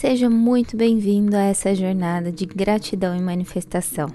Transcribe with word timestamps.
Seja 0.00 0.30
muito 0.30 0.76
bem-vindo 0.76 1.36
a 1.36 1.40
essa 1.40 1.74
jornada 1.74 2.30
de 2.30 2.46
gratidão 2.46 3.16
e 3.16 3.20
manifestação. 3.20 4.06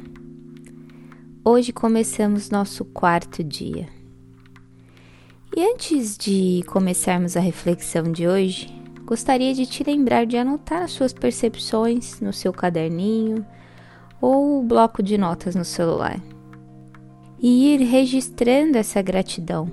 Hoje 1.44 1.73
começamos 1.73 2.50
nosso 2.50 2.86
quarto 2.86 3.44
dia. 3.44 3.89
E 5.54 5.61
antes 5.61 6.18
de 6.18 6.64
começarmos 6.68 7.36
a 7.36 7.41
reflexão 7.41 8.04
de 8.04 8.25
hoje, 8.25 8.73
gostaria 9.04 9.54
de 9.54 9.66
te 9.66 9.84
lembrar 9.84 10.25
de 10.25 10.38
anotar 10.38 10.84
as 10.84 10.91
suas 10.91 11.11
percepções 11.11 12.21
no 12.21 12.31
seu 12.31 12.54
caderninho 12.54 13.45
ou 14.21 14.63
bloco 14.63 15.04
de 15.04 15.18
notas 15.18 15.54
no 15.54 15.65
celular 15.65 16.18
e 17.38 17.73
ir 17.73 17.84
registrando 17.84 18.77
essa 18.77 19.02
gratidão, 19.02 19.70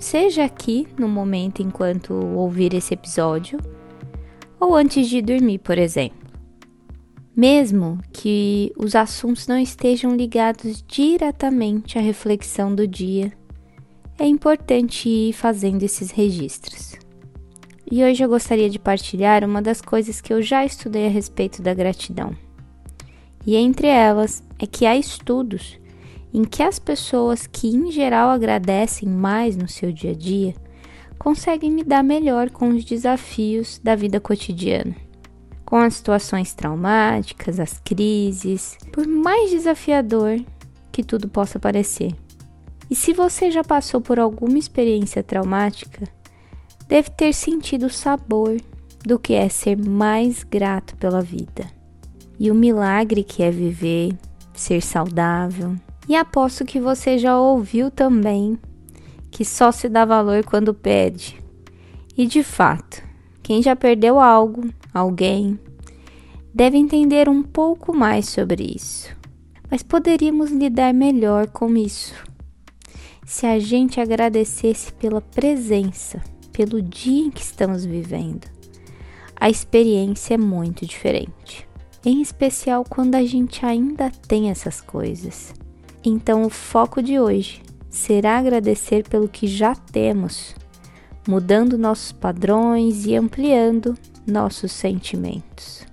seja 0.00 0.44
aqui 0.44 0.88
no 0.98 1.08
momento 1.08 1.62
enquanto 1.62 2.14
ouvir 2.14 2.74
esse 2.74 2.94
episódio 2.94 3.60
ou 4.60 4.74
antes 4.74 5.08
de 5.08 5.20
dormir, 5.22 5.58
por 5.58 5.78
exemplo. 5.78 6.26
Mesmo 7.34 7.98
que 8.12 8.72
os 8.78 8.94
assuntos 8.94 9.46
não 9.46 9.58
estejam 9.58 10.16
ligados 10.16 10.82
diretamente 10.88 11.98
à 11.98 12.00
reflexão 12.00 12.74
do 12.74 12.86
dia, 12.86 13.32
é 14.18 14.26
importante 14.26 15.08
ir 15.08 15.32
fazendo 15.34 15.82
esses 15.82 16.10
registros. 16.10 16.94
E 17.90 18.02
hoje 18.02 18.24
eu 18.24 18.28
gostaria 18.28 18.70
de 18.70 18.78
partilhar 18.78 19.44
uma 19.44 19.60
das 19.60 19.80
coisas 19.80 20.20
que 20.20 20.32
eu 20.32 20.40
já 20.40 20.64
estudei 20.64 21.06
a 21.06 21.10
respeito 21.10 21.60
da 21.60 21.74
gratidão. 21.74 22.34
E 23.46 23.54
entre 23.54 23.86
elas 23.86 24.42
é 24.58 24.66
que 24.66 24.86
há 24.86 24.96
estudos 24.96 25.78
em 26.32 26.42
que 26.42 26.62
as 26.62 26.78
pessoas 26.78 27.46
que 27.46 27.68
em 27.68 27.92
geral 27.92 28.30
agradecem 28.30 29.08
mais 29.08 29.56
no 29.56 29.68
seu 29.68 29.92
dia 29.92 30.10
a 30.10 30.14
dia 30.14 30.54
conseguem 31.18 31.74
lidar 31.76 32.02
melhor 32.02 32.50
com 32.50 32.68
os 32.68 32.84
desafios 32.84 33.80
da 33.82 33.94
vida 33.94 34.20
cotidiana. 34.20 34.94
Com 35.64 35.76
as 35.76 35.94
situações 35.94 36.54
traumáticas, 36.54 37.58
as 37.58 37.80
crises, 37.80 38.78
por 38.92 39.06
mais 39.06 39.50
desafiador 39.50 40.40
que 40.92 41.02
tudo 41.02 41.28
possa 41.28 41.58
parecer. 41.58 42.14
E 42.88 42.94
se 42.94 43.12
você 43.12 43.50
já 43.50 43.64
passou 43.64 44.00
por 44.00 44.18
alguma 44.18 44.58
experiência 44.58 45.22
traumática, 45.22 46.06
deve 46.88 47.10
ter 47.10 47.32
sentido 47.32 47.86
o 47.86 47.90
sabor 47.90 48.56
do 49.04 49.18
que 49.18 49.34
é 49.34 49.48
ser 49.48 49.76
mais 49.76 50.44
grato 50.44 50.96
pela 50.96 51.20
vida. 51.20 51.66
E 52.38 52.50
o 52.50 52.54
milagre 52.54 53.24
que 53.24 53.42
é 53.42 53.50
viver, 53.50 54.16
ser 54.54 54.80
saudável. 54.82 55.74
E 56.08 56.14
aposto 56.14 56.64
que 56.64 56.78
você 56.78 57.18
já 57.18 57.38
ouviu 57.38 57.90
também 57.90 58.58
que 59.36 59.44
só 59.44 59.70
se 59.70 59.86
dá 59.86 60.02
valor 60.06 60.42
quando 60.46 60.72
perde. 60.72 61.38
E 62.16 62.26
de 62.26 62.42
fato, 62.42 63.02
quem 63.42 63.62
já 63.62 63.76
perdeu 63.76 64.18
algo, 64.18 64.70
alguém, 64.94 65.60
deve 66.54 66.78
entender 66.78 67.28
um 67.28 67.42
pouco 67.42 67.94
mais 67.94 68.30
sobre 68.30 68.64
isso. 68.64 69.14
Mas 69.70 69.82
poderíamos 69.82 70.50
lidar 70.50 70.94
melhor 70.94 71.48
com 71.48 71.76
isso 71.76 72.14
se 73.26 73.44
a 73.44 73.58
gente 73.58 74.00
agradecesse 74.00 74.90
pela 74.94 75.20
presença, 75.20 76.22
pelo 76.50 76.80
dia 76.80 77.26
em 77.26 77.30
que 77.30 77.42
estamos 77.42 77.84
vivendo. 77.84 78.48
A 79.38 79.50
experiência 79.50 80.32
é 80.32 80.38
muito 80.38 80.86
diferente, 80.86 81.68
em 82.02 82.22
especial 82.22 82.86
quando 82.88 83.16
a 83.16 83.24
gente 83.26 83.66
ainda 83.66 84.10
tem 84.26 84.48
essas 84.48 84.80
coisas. 84.80 85.52
Então, 86.02 86.44
o 86.44 86.48
foco 86.48 87.02
de 87.02 87.20
hoje 87.20 87.65
será 87.96 88.36
agradecer 88.36 89.08
pelo 89.08 89.26
que 89.26 89.46
já 89.46 89.74
temos, 89.74 90.54
mudando 91.26 91.78
nossos 91.78 92.12
padrões 92.12 93.06
e 93.06 93.16
ampliando 93.16 93.96
nossos 94.26 94.70
sentimentos. 94.70 95.86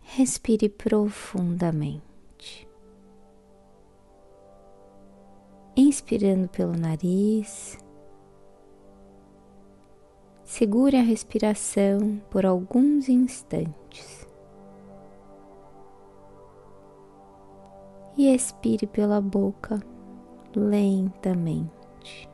Respire 0.00 0.68
profundamente. 0.68 2.66
Inspirando 5.76 6.48
pelo 6.48 6.72
nariz. 6.72 7.76
Segure 10.44 10.96
a 10.96 11.02
respiração 11.02 12.22
por 12.30 12.46
alguns 12.46 13.10
instantes. 13.10 14.25
E 18.16 18.34
expire 18.34 18.86
pela 18.86 19.20
boca 19.20 19.80
lentamente. 20.54 22.28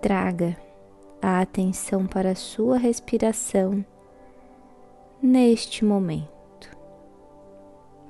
Traga 0.00 0.56
a 1.20 1.40
atenção 1.40 2.06
para 2.06 2.30
a 2.30 2.34
sua 2.34 2.76
respiração 2.76 3.84
neste 5.22 5.84
momento. 5.84 6.30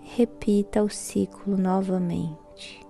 Repita 0.01 0.83
o 0.83 0.89
ciclo 0.89 1.57
novamente. 1.59 2.81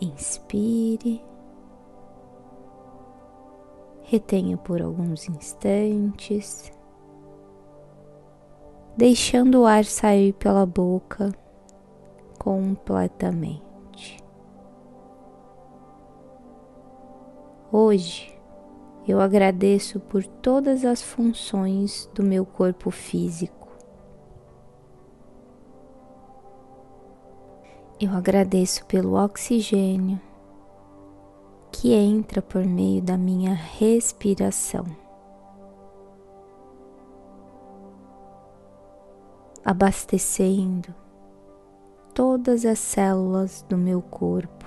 Inspire 0.00 1.22
retenha 4.12 4.58
por 4.58 4.82
alguns 4.82 5.26
instantes, 5.26 6.70
deixando 8.94 9.62
o 9.62 9.66
ar 9.66 9.86
sair 9.86 10.34
pela 10.34 10.66
boca 10.66 11.32
completamente. 12.38 14.22
Hoje 17.72 18.38
eu 19.08 19.18
agradeço 19.18 19.98
por 19.98 20.26
todas 20.26 20.84
as 20.84 21.00
funções 21.00 22.06
do 22.14 22.22
meu 22.22 22.44
corpo 22.44 22.90
físico. 22.90 23.66
Eu 27.98 28.12
agradeço 28.12 28.84
pelo 28.84 29.14
oxigênio 29.14 30.20
que 31.72 31.94
entra 31.94 32.42
por 32.42 32.64
meio 32.64 33.02
da 33.02 33.16
minha 33.16 33.54
respiração. 33.54 34.84
Abastecendo 39.64 40.94
todas 42.14 42.66
as 42.66 42.78
células 42.78 43.64
do 43.68 43.78
meu 43.78 44.02
corpo 44.02 44.66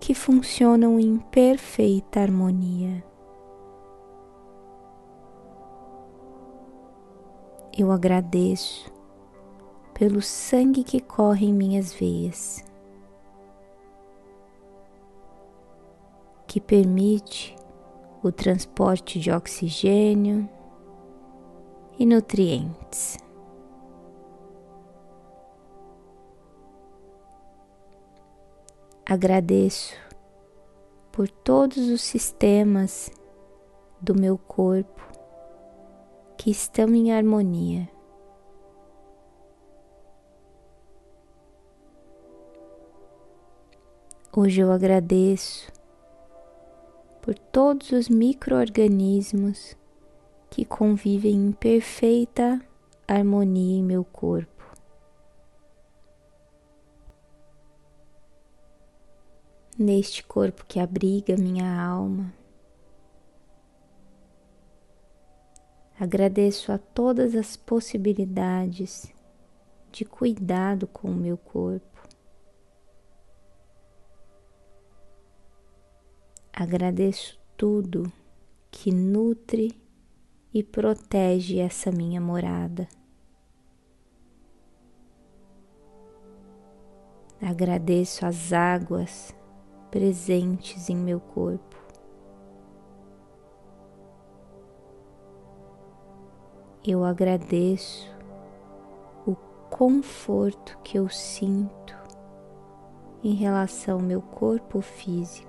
que 0.00 0.14
funcionam 0.14 0.98
em 0.98 1.18
perfeita 1.18 2.20
harmonia. 2.20 3.04
Eu 7.76 7.92
agradeço 7.92 8.90
pelo 9.94 10.20
sangue 10.22 10.82
que 10.82 11.00
corre 11.00 11.46
em 11.46 11.52
minhas 11.52 11.92
veias. 11.92 12.67
Que 16.48 16.60
permite 16.62 17.54
o 18.22 18.32
transporte 18.32 19.20
de 19.20 19.30
oxigênio 19.30 20.48
e 21.98 22.06
nutrientes. 22.06 23.18
Agradeço 29.04 29.94
por 31.12 31.28
todos 31.28 31.88
os 31.88 32.00
sistemas 32.00 33.10
do 34.00 34.14
meu 34.14 34.38
corpo 34.38 35.06
que 36.36 36.50
estão 36.50 36.94
em 36.94 37.12
harmonia. 37.12 37.88
Hoje 44.34 44.60
eu 44.60 44.70
agradeço 44.70 45.77
por 47.28 47.38
todos 47.38 47.92
os 47.92 48.08
microorganismos 48.08 49.76
que 50.48 50.64
convivem 50.64 51.34
em 51.34 51.52
perfeita 51.52 52.58
harmonia 53.06 53.80
em 53.80 53.84
meu 53.84 54.02
corpo. 54.02 54.64
Neste 59.78 60.24
corpo 60.24 60.64
que 60.66 60.80
abriga 60.80 61.36
minha 61.36 61.70
alma, 61.78 62.32
agradeço 66.00 66.72
a 66.72 66.78
todas 66.78 67.34
as 67.34 67.58
possibilidades 67.58 69.12
de 69.92 70.06
cuidado 70.06 70.86
com 70.86 71.10
o 71.10 71.14
meu 71.14 71.36
corpo. 71.36 71.97
Agradeço 76.60 77.38
tudo 77.56 78.12
que 78.68 78.90
nutre 78.90 79.80
e 80.52 80.60
protege 80.60 81.60
essa 81.60 81.92
minha 81.92 82.20
morada. 82.20 82.88
Agradeço 87.40 88.26
as 88.26 88.52
águas 88.52 89.32
presentes 89.88 90.90
em 90.90 90.96
meu 90.96 91.20
corpo. 91.20 91.76
Eu 96.84 97.04
agradeço 97.04 98.10
o 99.24 99.36
conforto 99.70 100.76
que 100.82 100.98
eu 100.98 101.08
sinto 101.08 101.96
em 103.22 103.34
relação 103.34 103.98
ao 103.98 104.02
meu 104.02 104.20
corpo 104.20 104.80
físico. 104.80 105.47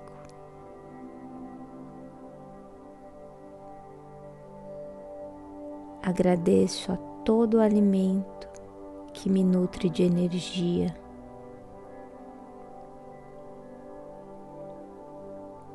Agradeço 6.10 6.90
a 6.90 6.96
todo 7.24 7.58
o 7.58 7.60
alimento 7.60 8.48
que 9.12 9.30
me 9.30 9.44
nutre 9.44 9.88
de 9.88 10.02
energia. 10.02 10.92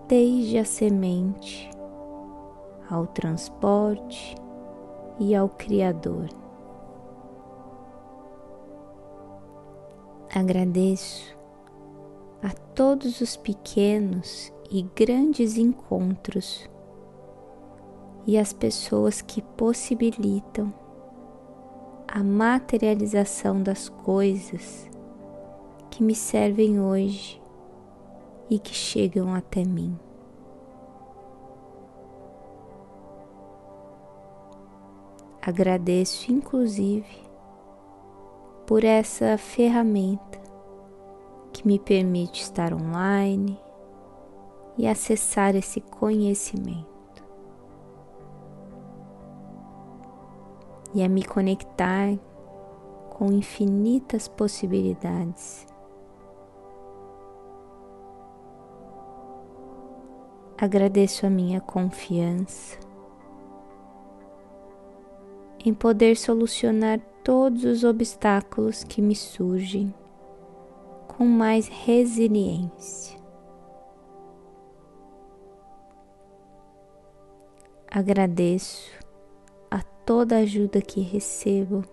Desde 0.10 0.58
a 0.58 0.66
semente 0.66 1.70
ao 2.90 3.08
transporte 3.08 4.36
e 5.22 5.34
ao 5.34 5.48
Criador. 5.48 6.28
Agradeço 10.36 11.34
a 12.44 12.50
todos 12.76 13.22
os 13.22 13.38
pequenos 13.38 14.52
e 14.70 14.82
grandes 14.82 15.58
encontros 15.58 16.70
e 18.28 18.38
as 18.38 18.52
pessoas 18.52 19.22
que 19.22 19.42
possibilitam 19.42 20.74
a 22.08 22.24
materialização 22.24 23.62
das 23.62 23.90
coisas 23.90 24.90
que 25.92 26.02
me 26.02 26.16
servem 26.16 26.80
hoje 26.80 27.42
e 28.50 28.58
que 28.58 28.74
chegam 28.74 29.34
até 29.34 29.64
mim. 29.64 29.98
Agradeço, 35.42 36.32
inclusive, 36.32 37.24
por 38.66 38.84
essa 38.84 39.38
ferramenta 39.38 40.40
que 41.54 41.68
me 41.68 41.78
permite 41.78 42.42
estar 42.42 42.74
online 42.74 43.60
e 44.78 44.88
acessar 44.88 45.56
esse 45.56 45.80
conhecimento. 45.80 46.95
E 50.96 51.04
a 51.04 51.10
me 51.10 51.24
conectar 51.26 52.18
com 53.10 53.32
infinitas 53.32 54.30
possibilidades. 54.30 55.68
Agradeço 60.58 61.26
a 61.26 61.30
minha 61.30 61.60
confiança 61.60 62.80
em 65.66 65.74
poder 65.74 66.16
solucionar 66.16 67.02
todos 67.24 67.66
os 67.66 67.84
obstáculos 67.84 68.84
que 68.86 69.02
me 69.02 69.16
surgem 69.16 69.94
com 71.08 71.26
mais 71.26 71.68
resiliência. 71.68 73.20
Agradeço 77.92 79.05
toda 80.06 80.38
ajuda 80.38 80.82
que 80.82 81.02
recebo 81.02 81.84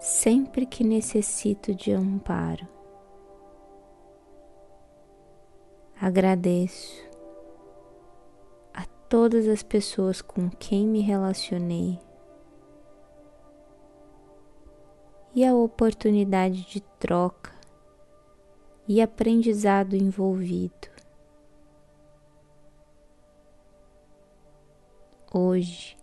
sempre 0.00 0.64
que 0.64 0.82
necessito 0.82 1.74
de 1.74 1.92
amparo. 1.92 2.66
Agradeço 6.00 7.08
a 8.72 8.84
todas 9.08 9.46
as 9.46 9.62
pessoas 9.62 10.22
com 10.22 10.50
quem 10.50 10.88
me 10.88 11.00
relacionei 11.02 12.00
e 15.34 15.44
a 15.44 15.54
oportunidade 15.54 16.66
de 16.66 16.80
troca 16.98 17.52
e 18.88 19.00
aprendizado 19.00 19.94
envolvido. 19.94 20.90
Hoje 25.32 26.01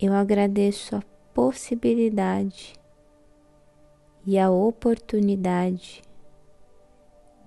eu 0.00 0.14
agradeço 0.14 0.94
a 0.94 1.02
possibilidade 1.34 2.74
e 4.24 4.38
a 4.38 4.48
oportunidade 4.48 6.02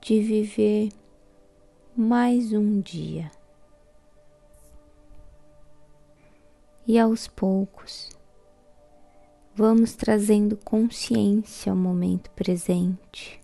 de 0.01 0.19
viver 0.19 0.89
mais 1.95 2.51
um 2.51 2.81
dia. 2.81 3.31
E 6.85 6.99
aos 6.99 7.25
poucos, 7.25 8.09
vamos 9.55 9.93
trazendo 9.93 10.57
consciência 10.57 11.71
ao 11.71 11.77
momento 11.77 12.29
presente, 12.31 13.39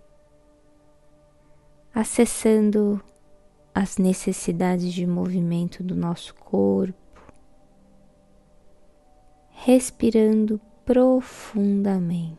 acessando 1.95 3.01
as 3.73 3.97
necessidades 3.97 4.91
de 4.91 5.07
movimento 5.07 5.81
do 5.81 5.95
nosso 5.95 6.35
corpo 6.35 7.06
respirando 9.59 10.61
profundamente. 10.85 12.37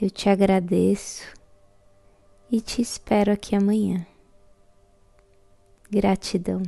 Eu 0.00 0.08
te 0.08 0.28
agradeço 0.28 1.26
e 2.50 2.60
te 2.60 2.80
espero 2.80 3.32
aqui 3.32 3.54
amanhã. 3.54 4.06
Gratidão. 5.90 6.62